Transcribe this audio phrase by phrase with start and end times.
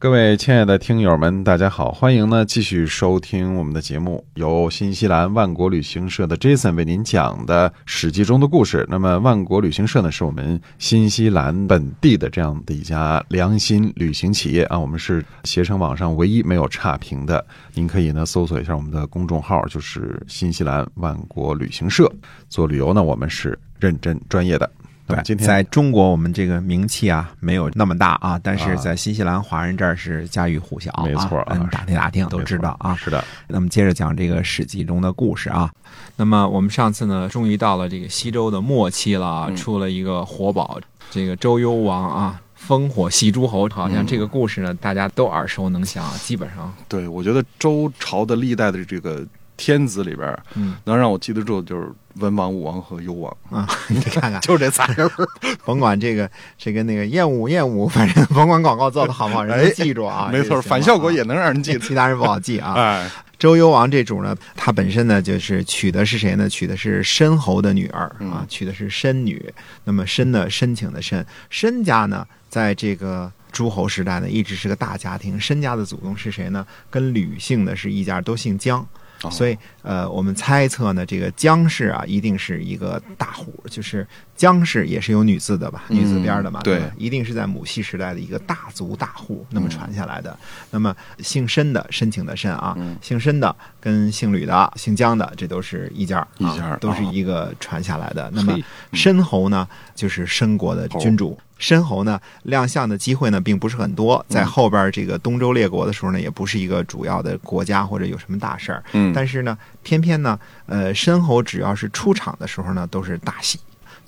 [0.00, 8.86] 各位亲爱的听友们，大家好，欢迎呢继续收听我们的节目，由新西兰万国旅行社的 Jason 为您讲的《史记》中的故事。
[8.88, 17.44] 那么，万国旅行社呢，是我们新西兰本地的这样的一家良心旅行企业啊，我们是携程网上唯一没有差评的。
[17.74, 22.08] 您可以呢搜索一下我们的公众号，就是新西兰万国旅行社。
[22.48, 24.70] 做旅游呢，我们是认真专业的。
[25.08, 32.94] 对，今天在中国我们这个名气啊没有那么大啊，但是在新西兰华人这儿是家喻户晓啊，没错啊嗯，打听打听都知道啊。
[32.94, 35.70] 是的，那么接着讲这个《史记》中的故事啊。
[36.16, 40.78] 那么我们上次呢，终于到了这个西周的末期了出了一个活宝，
[41.10, 49.24] 这个周幽王啊，烽火戏诸侯，好像这个故事呢，大家都耳熟能详，基本上，对，我觉得周朝的历代的这个
[49.58, 55.06] 天子里边，嗯能让我记得住的就是文王、武王和幽王，啊， 你看看， 就这仨人。
[55.66, 61.78] 甭管这个这个那个厌恶厌恶，反正甭管广告做的好不好，人家记住啊，没错，反效果啊也能让人记得。
[61.80, 62.72] 其他人不好记啊。
[62.72, 66.48] 哎，周幽王这主呢，他本身呢就是娶的是谁呢？
[66.48, 69.52] 娶的是申侯的女儿啊嗯，娶的是申女。
[69.84, 75.38] 那么申呢，申请的申，申家呢，在这个诸侯时代呢，一直是个大家庭。
[75.38, 76.66] 申家的祖宗是谁呢？
[76.88, 78.86] 跟吕姓的是一家，都姓姜。
[79.30, 84.06] 所以，呃，我们猜测呢，这个姜氏啊，一定是一个大户，就是
[84.38, 90.34] 姜氏也是有女字的吧，嗯女字边的嘛，对一定是在母系时代的一个大族大户那么传下来的。
[90.70, 98.30] 那么姓申的，申请的申啊，嗯姓申的跟姓吕的、姓姜的，这都是一家啊，一家儿都是哦一个传下来的。
[98.32, 98.56] 那么
[98.92, 101.36] 申侯呢，就是申国的君主。
[101.58, 104.24] 申侯呢，亮相的机会呢，并不是很多。
[104.28, 108.84] 在后边这个东周列国的时候呢，也不是一个主要的国家或者有什么大事儿。
[108.92, 113.58] 嗯，但是呢，偏偏呢，呃，申侯只要是出场的时候呢，都是大戏。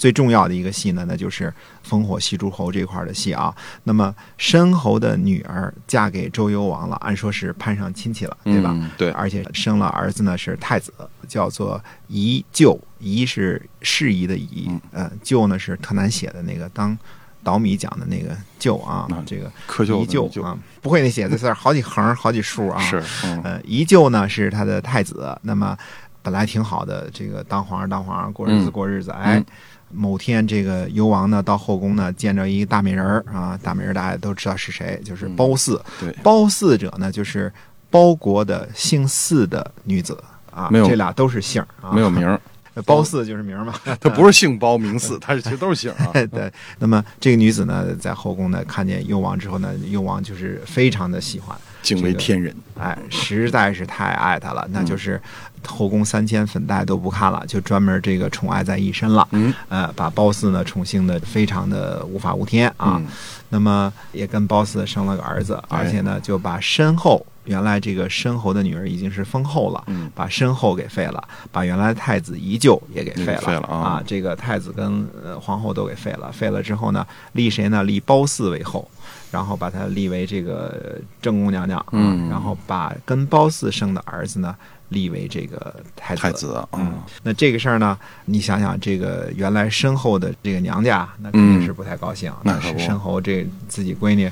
[0.01, 1.53] 最重要的一个戏呢，那就是
[1.87, 3.55] 烽火戏诸侯这块儿的戏啊。
[3.85, 8.71] 那么申侯的女儿嫁给周幽王了，按说是攀上亲戚了，对吧？
[8.73, 10.91] 嗯对，而且生了儿子呢是太子，
[11.29, 12.79] 叫做宜臼。
[12.99, 16.97] 宜是适宜的宜嗯，呃，臼呢是特难写的那个当
[17.43, 19.53] 捣米讲的那个臼啊嗯，这个
[19.85, 22.81] 宜臼啊，不会那写字字儿，好几横好几竖啊。
[22.81, 25.77] 是，嗯呃，宜臼呢是他的太子，那么
[26.23, 29.47] 本来挺好的，这个当皇上当皇上，过日子嗯过日子，哎嗯。
[29.93, 35.81] 某天，这个幽王呢到后宫呢，见着一个大美人儿啊，大美人儿大家都知道是谁，就是嗯褒姒。
[35.99, 37.53] 对，褒姒者呢，就是
[37.91, 40.17] 褒国的姓姒的女子
[40.53, 42.41] 啊，没有这俩都是姓儿啊，没有名儿，
[42.87, 43.75] 褒姒就是名儿嘛。
[44.01, 46.13] 她不是姓褒名姒，她是其实都是姓啊。
[46.31, 52.55] 对，那么这个女子呢，在后宫呢看见幽王之后呢，幽王就是非常的喜欢，敬为天人。
[52.79, 55.21] 哎，实在是太爱他了，那就是
[55.67, 59.29] 后宫三千粉黛都不看了，就专门这个宠爱在一身了。
[59.33, 62.97] 嗯呃，把褒姒呢宠幸的非常的无法无天啊。
[62.99, 63.07] 嗯
[63.53, 71.21] 那么也跟褒姒生了个儿子，哎而且呢就把身后原来这个申侯的女儿已经是封后了，嗯把申后给废了，
[71.51, 77.83] 把原来的太子宜臼也给废了，废了啊这个太子跟呃皇后都给废了，废了之后呢，立谁呢？
[77.83, 78.89] 立褒姒为后。
[79.31, 84.55] 然后把她立为这个正宫娘娘啊，嗯然后把跟褒姒生的儿子呢
[84.89, 86.23] 立为这个太子。
[86.23, 92.33] 太子啊，嗯，那这个事儿呢，你想想，这个原来身后的这个娘家，那肯定是不太高兴。
[92.43, 94.29] 那是身后这自己闺女，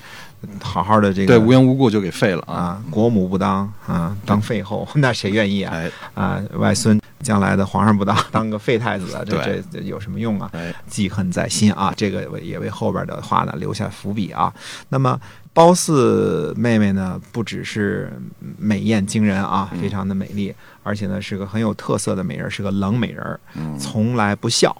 [0.60, 2.54] 好好的这个对，无缘无故就给废了啊。
[2.54, 5.74] 啊，国母不当啊，当废后， 那谁愿意啊？
[5.74, 10.50] 哎啊，外孙将来的皇上不当， 当个废太子，这这这有什么用啊？
[10.52, 14.52] 哎，记恨在心啊，这个也为后边的话呢留下伏笔啊。
[14.88, 15.18] 那么
[15.52, 18.12] 褒姒妹妹呢，不只是
[18.58, 24.76] 美艳惊人啊，嗯非常的美丽，而且呢是个很有特色的美人，是个冷美人，嗯，从来不笑。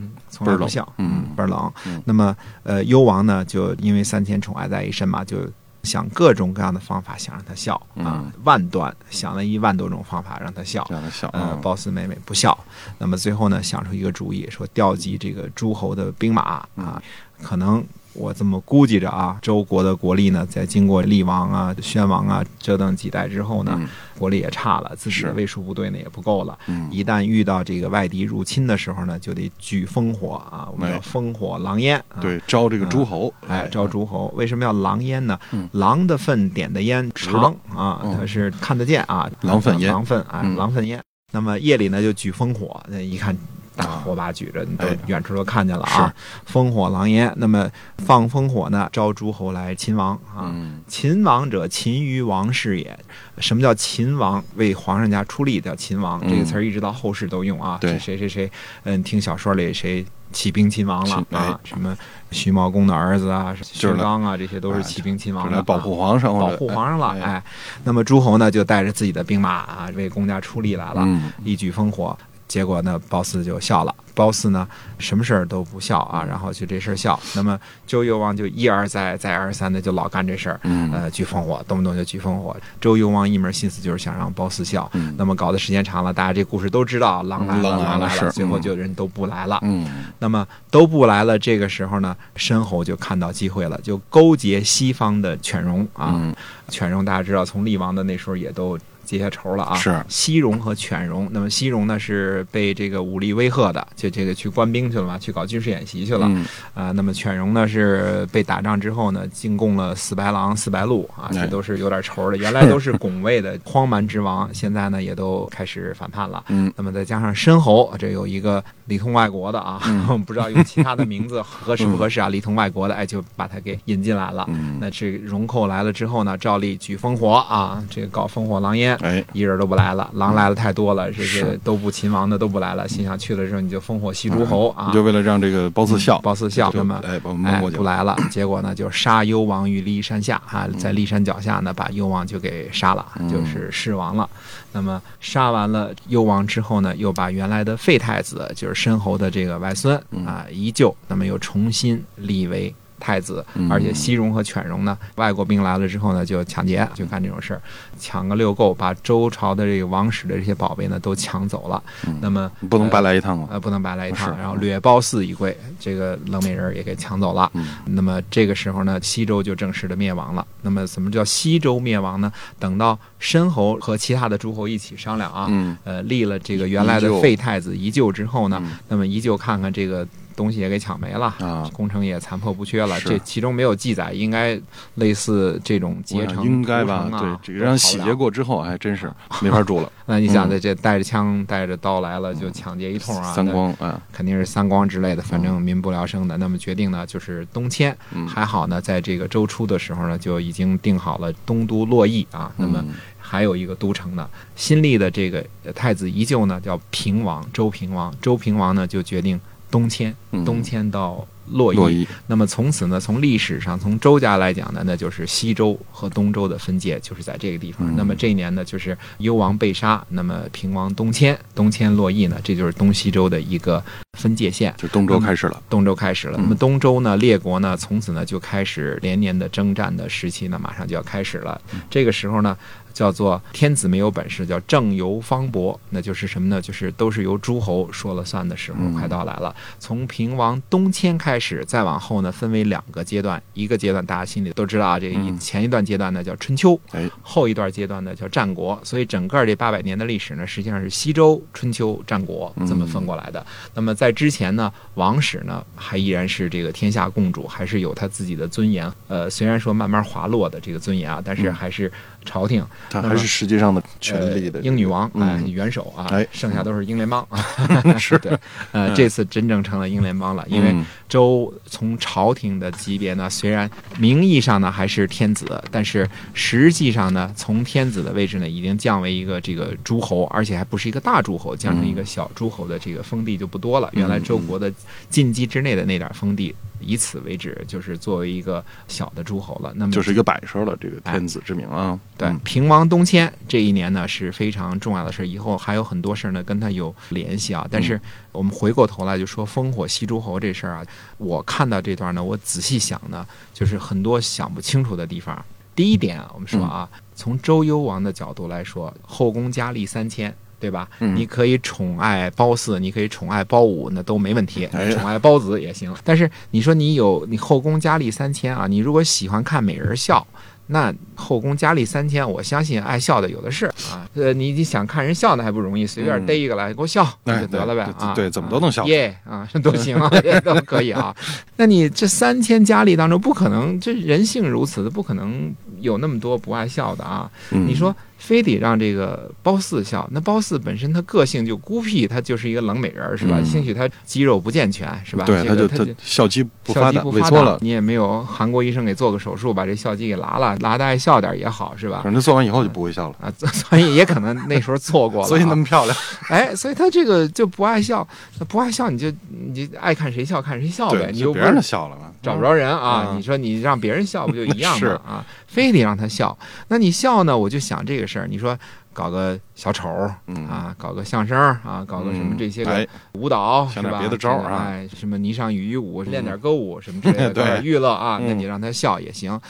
[0.00, 2.00] 嗯，从来不笑，嗯倍儿冷嗯。
[2.04, 5.38] 那么，呃，幽王呢，就因为三千宠爱在一身嘛，就
[5.82, 10.94] 想各种各样的方法想让他笑啊嗯，万端想了一万多种方法让他笑这。
[10.94, 12.56] 样的笑呃，啊，褒姒妹妹不笑，
[12.98, 16.84] 那么最后呢，想出一个主意，说调集这个诸侯的兵马嗯。
[16.84, 17.02] 啊，
[17.42, 17.84] 可能
[18.18, 23.88] 我这么估计着啊，周国的国力呢，在经过厉王啊、宣王啊折腾几代之后呢，嗯
[24.18, 26.58] 国力也差了，自己的是卫戍部队呢也不够了。
[26.66, 31.96] 嗯一旦遇到这个外敌入侵的时候呢，就得举烽火啊，我们哎叫烽火狼烟。
[32.08, 35.38] 啊、对，招这个诸侯，哎，招诸侯，为什么要狼烟呢？
[35.52, 39.30] 嗯狼的粪点的烟长啊，嗯它是看得见啊。
[39.42, 41.00] 狼粪烟狼粪啊，嗯狼粪烟。
[41.30, 43.36] 那么夜里呢就举烽火，那一看
[43.78, 46.12] 大火把举着，你都哎远处都看见了啊，
[46.52, 47.32] 烽火狼烟。
[47.36, 50.50] 那么放烽火呢，招诸侯来秦王啊。
[50.52, 52.98] 嗯秦王者，秦于王室也。
[53.38, 54.42] 什么叫秦王？
[54.56, 57.78] 为皇上家出力叫秦王，嗯这个词儿一直到后世都用啊。
[57.80, 58.50] 对这谁谁谁，
[58.82, 61.24] 嗯，听小说里谁起兵秦王了啊？
[61.30, 61.96] 哎什么
[62.32, 67.42] 徐茂公的儿子啊，就是来薛刚啊，这些都是起兵秦王的保护皇上，保护皇上了，哎哎，
[67.84, 72.16] 那么诸侯呢就带着自己的兵马啊，为公家出力来了，嗯一举烽火。
[72.48, 73.94] 结果呢，褒姒就笑了。
[74.14, 74.66] 褒姒呢，
[74.98, 77.18] 什么事儿都不笑啊，然后就这事儿笑。
[77.36, 77.56] 那么
[77.86, 82.56] 周幽王就一而再、再而三的就老干这事儿，嗯呃，举烽火，动不动就举烽火。
[82.80, 84.90] 周幽王一门心思就是想让褒姒笑。
[84.94, 89.60] 嗯那么搞的时间长了，大家这故事都知道，狼来了，狼来了最后嗯就人都不来了。
[89.62, 96.10] 嗯那么都不来了，这个时候呢，申侯就看到机会了，就勾结西方的犬戎啊。
[96.16, 96.34] 嗯
[96.68, 98.76] 犬戎大家知道，从厉王的那时候也都
[99.08, 99.74] 结下仇了啊。
[99.76, 106.26] 是西戎和犬戎，那么西戎呢是被这个武力威吓的，就这个去官兵去了嘛，去搞军事演习去了。
[106.28, 106.44] 嗯
[106.74, 112.36] 啊，那么犬戎呢是被打仗之后呢，进贡了四白狼、四白鹿啊，哎这都是有点仇的。
[112.36, 116.44] 原来都是拱卫的荒蛮之王， 现在呢也都开始反叛了。
[116.48, 122.28] 嗯那么再加上申侯，这有一个里通外国的啊，嗯 不知道用其他的名字合适不合适啊？
[122.28, 124.44] 里通外国的，哎，就把他给引进来了。
[124.48, 129.24] 嗯那这个戎寇来了之后呢，照例举烽火啊，这个搞烽火狼烟，哎。
[129.32, 140.78] 一人都不来了，狼来了太多了，这些都不秦王的都不来了，心想去了之后你就烽火戏诸侯啊你，就为了让这个褒姒笑，褒姒笑，就那么哎把我们不来了，结果呢就杀幽王于骊山下啊，嗯。
[140.78, 144.28] 在骊山脚下呢把幽王就给杀了，就是弑王了。
[144.72, 150.24] 那么杀完了幽王之后呢，又把原来的废太子，就是申侯的这个外孙嗯。
[150.26, 152.74] 啊依旧，那么又重新立为。
[152.98, 157.62] 太子，嗯而且西戎和犬戎呢，外国兵来了之后呢，就抢劫，就干这种事儿，
[157.98, 161.82] 抢个六够，把周朝的这个王室的这些宝贝呢都抢走了。
[162.06, 163.48] 嗯那么不能白来一趟啊。
[163.50, 167.50] 呃，不能白来一趟，然后掠褒姒一归，这个冷美人也给抢走了。
[167.54, 170.46] 嗯那么这个时候呢，西周就正式的灭亡了。
[170.62, 172.32] 那么什么叫西周灭亡呢？
[172.58, 180.06] 等到申侯和其他的诸侯一起商量啊，嗯呃，立了这个原来的废太子宜臼之后呢，嗯那么宜臼看看这个
[180.38, 181.34] 东西也给抢没了。
[181.40, 184.58] 啊，工程也残破不缺了，这其中没有记载，应该
[184.94, 188.14] 类似这种我结成、想应该吧对，这个让洗劫。
[188.14, 189.92] 过之后，还真是没法住了。
[190.06, 193.32] 那你想，嗯这这带着枪带着刀来了，就抢劫一通啊！
[193.32, 196.36] 三光，啊肯定是三光之类的，反正民不聊生的。
[196.36, 197.96] 那么决定呢，就是东迁。
[198.12, 202.52] 嗯，还好呢，在这个周初的时候呢，就已经定好了东都洛邑啊。
[202.56, 204.26] 那么嗯还有一个都城呢，
[204.56, 208.12] 新立的这个呃太子依旧呢，叫平王，周平王。
[208.22, 209.38] 周平王呢，就决定
[209.70, 210.44] 东迁，嗯。
[210.44, 212.06] 东迁到洛洛邑。
[212.26, 217.86] 那么从此呢，从历史上，从周家来讲呢，那就是西周和东周的分界，就是在这个地方。
[217.88, 223.82] 嗯那么这一年呢，就是幽王被杀，那么平王东迁，东迁洛邑呢，这就是东西周的一个
[224.18, 224.72] 分界线。
[224.76, 225.62] 就东周开始了。
[225.68, 231.60] 东周开始了，嗯那么东周呢，列国呢，从此呢就开始连年的征战的时期呢，马上就要开始了。
[231.72, 232.56] 嗯这个时候呢，
[232.92, 236.60] 叫做天子没有本事，叫政由方伯，那就是什么呢？
[236.60, 239.54] 就是都是由诸侯说了算的时候嗯快到来了。
[239.78, 253.44] 从平王东迁开始，再往后呢，分为两个阶段，一个阶段大家心里都知道啊，这一嗯前一段阶段呢叫春秋，哎，后一段阶段呢叫战国，所以整个这八百年的历史呢，实际上是西周、春秋、战国这么分过来的。
[253.74, 258.90] 那么在之前呢，王室呢还依然是这个天下共主，还是有他自己的尊严。
[259.08, 261.90] 呃，虽然说慢慢滑落的这个尊严啊，但是嗯还是
[262.28, 266.26] 朝廷、他还是实际上的权力的呃、英女王哎、嗯元首啊，哎。
[266.30, 267.26] 剩下都是英联邦。
[267.98, 268.18] 是。
[268.22, 268.38] 对，
[268.72, 270.84] 呃，这次真正成了英联邦了，因为嗯。
[271.08, 283.88] 周从朝廷的级别呢，虽然名义上呢还是天子，但是实际上呢，从天子的位置呢，已经降为一个这个诸侯，而且还不是一个大诸侯，降成一个小诸侯的这个封地就不多了。
[283.94, 284.70] 嗯原来周国的
[285.08, 289.72] 禁忌之内的那点封地，以此为止，就是作为一个小的诸侯了。
[289.76, 291.98] 那么就是一个摆设了，这个天子之名啊。
[292.16, 297.66] 对嗯，平王东迁这一年呢是非常重要的事儿，以后还有很多事儿呢跟他有联系啊。
[297.70, 298.00] 但是
[298.32, 300.84] 我们回过头来就说烽火戏诸侯这事儿啊，
[301.16, 305.44] 我看到这段呢，我仔细想呢，就是很多想不清楚的地方。
[305.74, 310.34] 第一点啊，我们说啊，从周幽王的角度来说，后宫佳丽三千。
[310.60, 310.88] 对吧？
[311.00, 314.66] 嗯你可以宠爱褒姒，你可以宠爱褒武，那都没问题。
[314.72, 315.94] 哎宠爱褒子也行。
[316.04, 320.26] 但是你说你有你后宫佳丽三千啊，你如果喜欢看美人笑，
[320.70, 324.06] 那后宫佳丽三千，我相信爱笑的有的是啊。
[324.14, 328.12] 呃，你你想看人笑那还不容易，随便嗯逮一个来给我笑，就得了呗啊。
[328.14, 331.14] 对怎么都能笑啊耶啊， 都行啊， 也都可以啊。
[331.56, 337.30] 那你这三千佳丽当中，不可能，这人性如此，不可能有那么多不爱笑的啊。
[337.52, 340.08] 嗯你说非得让这个褒姒笑。
[340.10, 343.36] 那褒姒本身她个性就孤僻，她就是一个冷美人儿，是吧？
[343.38, 345.24] 嗯兴许她肌肉不健全，是吧？
[345.24, 352.12] 对，他就她就笑肌不笑发达，肌不发达萎缩了，你也没有韩国医生给做个手术把这笑肌给拉了，拉的爱笑点儿也好，是吧反？
[352.12, 355.96] 正做完以后就不会笑了，啊， 所以也可能那时候错过了啊，所以那么漂亮。
[356.28, 358.06] 哎，所以他这个就不爱笑，
[358.40, 365.00] 那不爱笑你就你就爱看谁笑看谁笑呗，你就别让他笑了嘛，找不着人啊，嗯你说你让别人笑不就一样 是吗？
[365.06, 366.36] 啊，非得让他笑，
[366.68, 367.36] 那你笑呢？
[367.36, 368.56] 我就想这个事儿，你说
[368.92, 369.88] 搞个小丑
[370.26, 373.98] 嗯啊，搞个相声啊，搞个什么嗯这些个哎舞蹈是吧？
[374.00, 379.40] 别的招儿啊哎，什么霓裳羽衣舞，练点歌舞什么之类的， 对娱乐啊，那嗯你让他笑也行。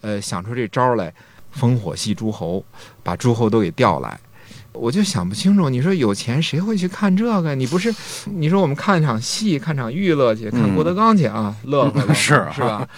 [0.00, 1.12] 呃，想出这招儿来，
[1.58, 2.64] 烽火戏诸侯，
[3.02, 4.18] 把诸侯都给调来。
[4.78, 7.54] 我就想不清楚，你说有钱谁会去看这个？
[7.54, 7.92] 你不是，
[8.26, 12.86] 你说我们看场戏、看场娱乐去，看嗯郭德纲去啊，乐 是啊是吧？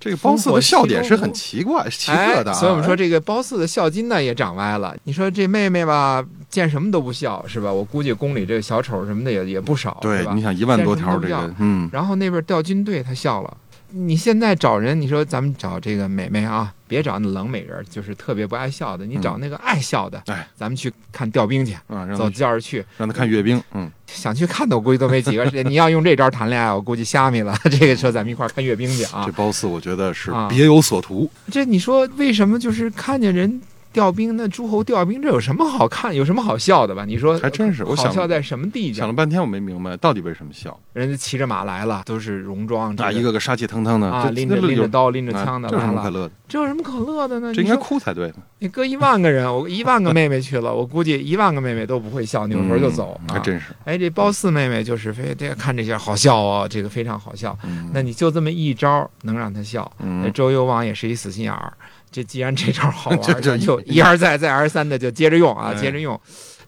[0.00, 4.96] 这个褒姒的笑点是很奇怪、奇特的啊、哎，所以我们说这个褒姒的笑金呢也长歪了。
[5.04, 7.72] 你说这妹妹吧，见什么都不笑，是吧？
[7.72, 10.42] 我估计宫里这个小丑什么的也也不少，对，吧你？
[10.42, 13.56] 想一万多条这个，嗯，然后那边调军队，他笑了。
[13.92, 21.74] 你现在找人，你说咱们找这个美眉啊，别找那冷美人，就是特别不爱笑的，你找那个爱笑的，哎，咱们去看调兵去，
[22.16, 25.44] 走他轿儿去，让他看阅兵，嗯，想去看的我估计都没几个。
[25.62, 27.56] 你要用这招谈恋爱，我估计虾米了。
[27.70, 29.32] 这个说咱们一块儿看阅兵去啊这。
[29.32, 33.60] 褒姒我觉得是啊别有所图，这你说为什么就是看见人
[33.92, 37.04] 调兵，那诸侯调兵，这有什么好看，有什么好笑的吧？
[37.04, 38.94] 你说还真是我好想笑在什么地方？
[38.94, 46.34] 想了半天我没明白到底为什么笑人家骑着马来了，都是戎装，这啊，一个个杀气腾腾的，啊，拎着拎着刀，拎着哎枪的这有什，么可乐的？
[46.48, 47.52] 这有什么可乐的呢？
[47.54, 53.72] 这应该哭才对，你搁一万个人，我一万个妹妹去了，我估计一万个妹妹都不会笑，扭头就走还真是。
[53.84, 57.56] 哎，这褒姒妹妹就是非得看这些好笑哦，这个非常好笑。
[57.64, 61.72] 嗯那你就这么一招能让她笑，那嗯，周幽王也是一死心眼儿。
[62.12, 66.18] 这既然这招好玩 就一而再再而三的就接着用啊，哎接着用。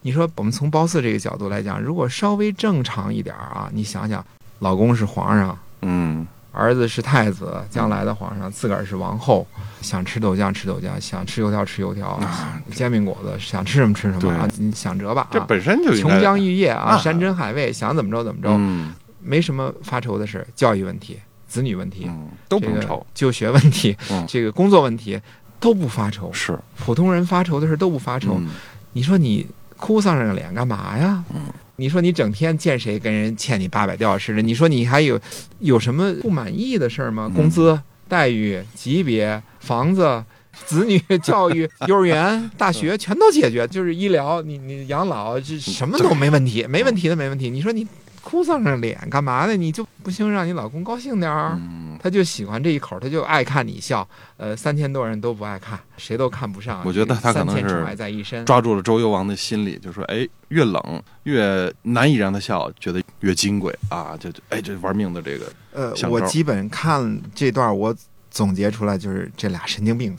[0.01, 4.23] 你说我们从褒姒这个角度来讲，如果稍微正常一点儿啊，你想想，
[4.59, 9.47] 老公是皇上，嗯，儿子是太子，将来的皇上，自个儿是王后，
[9.81, 15.29] 想吃豆浆吃豆浆，想吃油条吃油条，啊煎饼果子想吃什么吃什么啊，你想辙吧啊。
[15.31, 25.19] 这本身就应琼该浆玉液啊，啊山珍海味，想怎么着怎么着，嗯没什么发愁的事，教育问题、子女问题、嗯，都不这个用愁，就学问题、嗯这个工作问题
[25.59, 26.31] 都不发愁。
[26.33, 28.47] 是普通人发愁的事都不发愁，嗯
[28.93, 29.45] 你说你
[29.77, 31.23] 哭丧着脸干嘛呀？
[31.33, 31.41] 嗯
[31.77, 35.19] 你说你整天见谁跟人欠你八百吊似的，你说你还有
[35.59, 37.27] 有什么不满意的事儿吗？
[37.29, 40.23] 嗯工资、待遇、级别、房子、
[40.65, 47.49] 子女 教育、 幼儿园、大学全都解决，就是医疗，你你养老这什么都没问题，没问题的没问题。
[47.49, 47.85] 你说你
[48.25, 49.55] 哭丧着脸干嘛呢？
[49.55, 51.55] 你就不行让你老公高兴点儿？
[51.55, 54.07] 嗯他就喜欢这一口，他就爱看你笑。
[54.37, 56.83] 呃，三千多人都不爱看，谁都看不上。
[56.85, 58.45] 我觉得他可能是在一身。
[58.45, 64.15] 抓住了周幽王的心理，就说：“哎，越冷越难以让他笑，觉得越金贵啊！
[64.19, 67.95] 就就哎，这玩命的这个，呃，我基本看这段，我
[68.29, 70.15] 总结出来就是这俩神经病。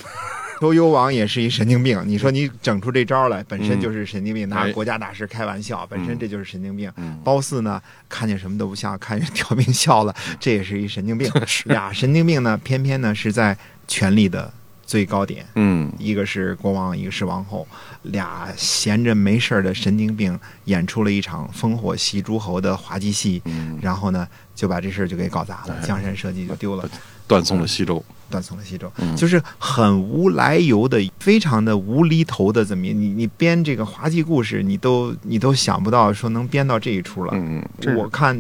[0.61, 4.73] 周幽王也是一神经病，你说你整出这招来，本身就是神经病，拿哎。
[4.73, 6.91] 国家大事开玩笑，本身这就是神经病。
[6.97, 11.31] 嗯，褒姒呢，看见什么都不笑，看见调兵笑了， 这也是一神经病。
[11.67, 14.53] 俩神经病呢，偏偏呢是在权力的
[14.87, 15.93] 最高点，嗯。
[15.99, 17.67] 一个是国王，一个是王后，
[18.03, 25.87] 俩闲着没事儿的神经病演出了一场烽火戏诸侯的滑稽戏，嗯，然后呢就把这事儿就给搞砸了，哎。
[25.87, 26.89] 江山社稷就丢了，
[27.27, 29.15] 断送了西周，断送了西周，嗯。
[29.17, 37.33] 就是很无来由的，非常的无厘头的，怎么你你编这个滑稽故事，你都你都想不到说能编到这一出了。
[37.35, 38.01] 嗯，真是。
[38.01, 38.37] 我看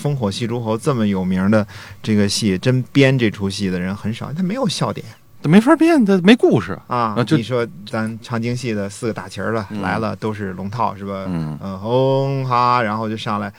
[0.00, 1.66] 烽火戏诸侯这么有名的
[2.02, 5.04] 这个戏，真编这出戏的人很少，他没有笑点。
[5.42, 9.82] 他没法编，他没故事，啊，你说咱长京戏的四个打旗儿的、嗯。
[9.82, 11.26] 来了，都是龙套是吧？
[11.28, 11.58] 嗯。
[11.62, 13.52] 嗯，轰哈，然后就上来，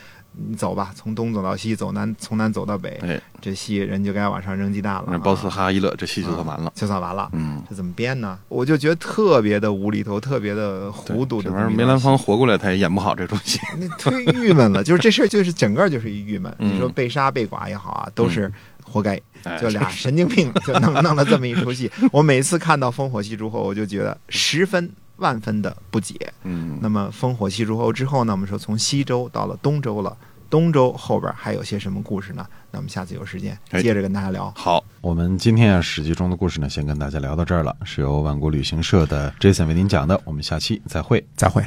[0.50, 5.06] 你走吧，从东走到西，走南从南走到北，哎，这戏人就该往上扔鸡蛋了。
[5.08, 7.30] 那褒姒啊哈哈一乐，这戏就算完了，就算完了。
[7.34, 7.63] 嗯。
[7.70, 8.38] 这怎么编呢？
[8.48, 11.70] 我就觉得特别的无厘头，特别的糊涂的这玩意儿。
[11.70, 13.60] 梅兰芳活过来，他也演不好这出戏。
[13.77, 16.54] 那忒郁闷了，就是这事儿，就是整个就是一郁闷。
[16.60, 18.51] 嗯你说被杀被剐也好啊，都是
[18.84, 19.20] 活该。
[19.44, 21.89] 哎就俩神经病就弄弄了这么一出戏。
[22.12, 26.15] 我每次看到烽火戏诸侯，我就觉得十分万分的不解。
[26.43, 30.15] 嗯，那么烽火戏诸侯之后呢，我们说从西周到了东周了，
[30.50, 32.45] 东周后边还有些什么故事呢？
[32.72, 34.51] 那我们下次有时间哎接着跟大家聊。
[34.55, 41.25] 好，我们今天啊《史记》中的故事呢，先跟大家聊到这儿了，是由万国旅行社的 Jason 为您讲的，我们下期再会。
[41.36, 41.63] 再会。